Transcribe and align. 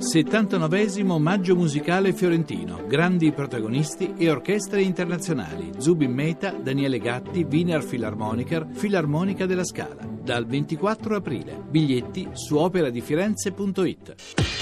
79 0.00 1.04
Maggio 1.18 1.54
musicale 1.54 2.14
fiorentino. 2.14 2.86
Grandi 2.86 3.32
protagonisti 3.32 4.14
e 4.16 4.30
orchestre 4.30 4.80
internazionali. 4.80 5.72
Zubin 5.76 6.10
Meta, 6.10 6.52
Daniele 6.52 6.98
Gatti, 6.98 7.46
Wiener 7.48 7.84
Philharmoniker, 7.84 8.66
Filarmonica 8.72 9.44
della 9.44 9.64
Scala. 9.64 10.08
Dal 10.08 10.46
24 10.46 11.16
aprile. 11.16 11.62
Biglietti 11.68 12.30
su 12.32 12.56
operadifirenze.it. 12.56 14.59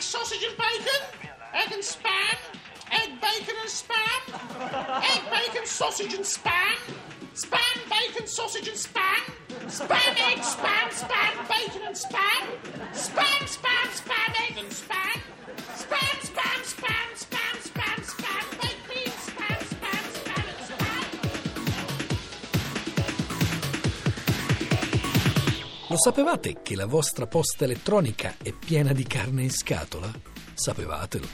sausage 0.00 0.42
and 0.42 0.56
bacon, 0.56 1.30
egg 1.54 1.72
and 1.72 1.82
spam, 1.82 2.36
egg, 2.90 3.20
bacon 3.20 3.54
and 3.60 3.68
spam, 3.68 5.02
egg, 5.02 5.22
bacon, 5.30 5.66
sausage 5.66 6.14
and 6.14 6.24
spam, 6.24 6.76
spam, 7.34 7.90
bacon, 7.90 8.26
sausage 8.26 8.68
and 8.68 8.76
spam, 8.76 9.22
spam, 9.66 10.32
egg, 10.32 10.38
spam, 10.38 10.88
spam, 10.90 11.48
bacon 11.48 11.82
and 11.86 11.94
spam, 11.94 12.42
spam, 12.92 13.42
spam, 13.44 13.88
spam, 14.00 14.48
egg 14.48 14.56
and 14.58 14.70
spam, 14.70 15.20
Lo 25.90 25.98
sapevate 25.98 26.58
che 26.62 26.76
la 26.76 26.86
vostra 26.86 27.26
posta 27.26 27.64
elettronica 27.64 28.36
è 28.40 28.52
piena 28.52 28.92
di 28.92 29.02
carne 29.02 29.42
in 29.42 29.50
scatola? 29.50 30.08
Sapevatelo. 30.54 31.26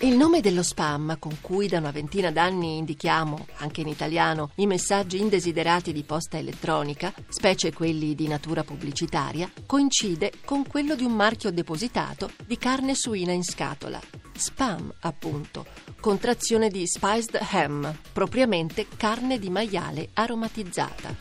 Il 0.00 0.14
nome 0.14 0.42
dello 0.42 0.62
spam, 0.62 1.16
con 1.18 1.38
cui 1.40 1.66
da 1.66 1.78
una 1.78 1.92
ventina 1.92 2.30
d'anni 2.30 2.76
indichiamo, 2.76 3.46
anche 3.56 3.80
in 3.80 3.88
italiano, 3.88 4.50
i 4.56 4.66
messaggi 4.66 5.18
indesiderati 5.18 5.94
di 5.94 6.02
posta 6.02 6.36
elettronica, 6.36 7.10
specie 7.28 7.72
quelli 7.72 8.14
di 8.14 8.28
natura 8.28 8.62
pubblicitaria, 8.62 9.50
coincide 9.64 10.30
con 10.44 10.66
quello 10.66 10.94
di 10.94 11.04
un 11.04 11.14
marchio 11.14 11.50
depositato 11.52 12.30
di 12.44 12.58
carne 12.58 12.94
suina 12.94 13.32
in 13.32 13.44
scatola. 13.44 13.98
Spam, 14.38 14.92
appunto, 15.00 15.66
contrazione 16.00 16.68
di 16.68 16.86
spiced 16.86 17.38
ham, 17.52 17.96
propriamente 18.12 18.86
carne 18.96 19.38
di 19.38 19.50
maiale 19.50 20.10
aromatizzata. 20.12 21.16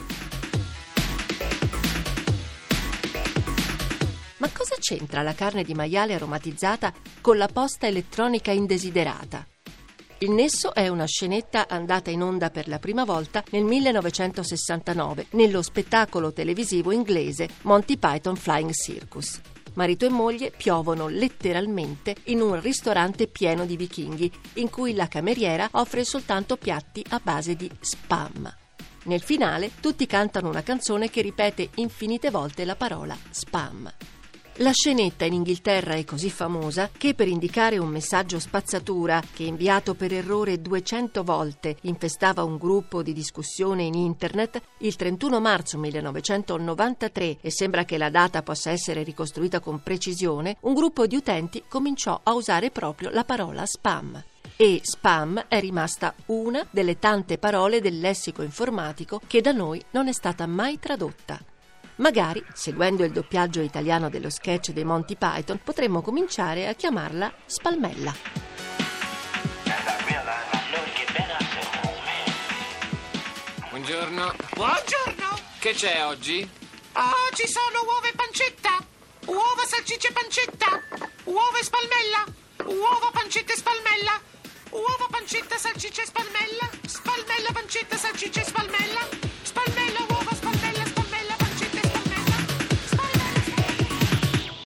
Ma 4.37 4.49
cosa 4.51 4.75
c'entra 4.79 5.21
la 5.21 5.33
carne 5.33 5.63
di 5.63 5.73
maiale 5.73 6.13
aromatizzata 6.13 6.93
con 7.21 7.37
la 7.37 7.47
posta 7.47 7.87
elettronica 7.87 8.51
indesiderata? 8.51 9.47
Il 10.19 10.31
nesso 10.31 10.73
è 10.73 10.87
una 10.87 11.05
scenetta 11.05 11.67
andata 11.67 12.09
in 12.09 12.21
onda 12.21 12.49
per 12.49 12.67
la 12.67 12.79
prima 12.79 13.03
volta 13.03 13.43
nel 13.51 13.63
1969 13.63 15.27
nello 15.31 15.61
spettacolo 15.61 16.31
televisivo 16.31 16.91
inglese 16.91 17.49
Monty 17.61 17.97
Python 17.97 18.35
Flying 18.35 18.71
Circus. 18.71 19.41
Marito 19.75 20.05
e 20.05 20.09
moglie 20.09 20.51
piovono 20.51 21.07
letteralmente 21.07 22.15
in 22.25 22.41
un 22.41 22.59
ristorante 22.59 23.27
pieno 23.27 23.65
di 23.65 23.77
vichinghi, 23.77 24.31
in 24.55 24.69
cui 24.69 24.93
la 24.93 25.07
cameriera 25.07 25.67
offre 25.71 26.03
soltanto 26.03 26.57
piatti 26.57 27.03
a 27.09 27.21
base 27.21 27.55
di 27.55 27.69
spam. 27.79 28.53
Nel 29.03 29.21
finale 29.21 29.71
tutti 29.79 30.07
cantano 30.07 30.49
una 30.49 30.63
canzone 30.63 31.09
che 31.09 31.21
ripete 31.21 31.69
infinite 31.75 32.31
volte 32.31 32.65
la 32.65 32.75
parola 32.75 33.15
spam. 33.29 33.91
La 34.59 34.71
scenetta 34.71 35.25
in 35.25 35.33
Inghilterra 35.33 35.95
è 35.95 36.05
così 36.05 36.29
famosa 36.29 36.89
che 36.97 37.13
per 37.13 37.27
indicare 37.27 37.77
un 37.77 37.89
messaggio 37.89 38.39
spazzatura 38.39 39.21
che 39.33 39.43
inviato 39.43 39.95
per 39.95 40.13
errore 40.13 40.61
200 40.61 41.25
volte 41.25 41.75
infestava 41.81 42.41
un 42.43 42.55
gruppo 42.55 43.03
di 43.03 43.11
discussione 43.11 43.83
in 43.83 43.95
internet, 43.95 44.61
il 44.77 44.95
31 44.95 45.41
marzo 45.41 45.77
1993, 45.77 47.39
e 47.41 47.51
sembra 47.51 47.83
che 47.83 47.97
la 47.97 48.09
data 48.09 48.43
possa 48.43 48.71
essere 48.71 49.03
ricostruita 49.03 49.59
con 49.59 49.83
precisione, 49.83 50.55
un 50.61 50.73
gruppo 50.73 51.05
di 51.05 51.17
utenti 51.17 51.61
cominciò 51.67 52.17
a 52.23 52.33
usare 52.33 52.71
proprio 52.71 53.09
la 53.09 53.25
parola 53.25 53.65
spam. 53.65 54.23
E 54.55 54.79
spam 54.81 55.47
è 55.49 55.59
rimasta 55.59 56.15
una 56.27 56.65
delle 56.69 56.97
tante 56.97 57.37
parole 57.37 57.81
del 57.81 57.99
lessico 57.99 58.41
informatico 58.41 59.19
che 59.27 59.41
da 59.41 59.51
noi 59.51 59.83
non 59.91 60.07
è 60.07 60.13
stata 60.13 60.47
mai 60.47 60.79
tradotta. 60.79 61.43
Magari, 61.97 62.43
seguendo 62.53 63.05
il 63.05 63.11
doppiaggio 63.11 63.61
italiano 63.61 64.09
dello 64.09 64.29
sketch 64.29 64.71
dei 64.71 64.83
Monty 64.83 65.15
Python, 65.15 65.61
potremmo 65.63 66.01
cominciare 66.01 66.67
a 66.67 66.73
chiamarla 66.73 67.31
Spalmella. 67.45 68.13
Buongiorno. 73.69 74.33
Buongiorno! 74.55 75.39
Che 75.59 75.71
c'è 75.73 76.05
oggi? 76.05 76.49
Oh, 76.93 77.35
ci 77.35 77.47
sono 77.47 77.83
uova 77.85 78.07
e 78.07 78.13
pancetta! 78.13 78.83
Uova, 79.25 79.63
salsicce 79.65 80.09
e 80.09 80.11
pancetta! 80.11 80.81
Uova 81.25 81.59
e 81.59 81.63
spalmella! 81.63 82.23
Uova, 82.65 83.09
pancetta 83.11 83.53
e 83.53 83.55
spalmella! 83.55 84.21
Uova, 84.71 85.07
pancetta, 85.09 85.57
salsiccia 85.57 86.01
e 86.01 86.05
spalmella! 86.05 86.24